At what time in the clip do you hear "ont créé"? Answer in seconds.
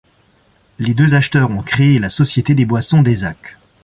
1.51-1.99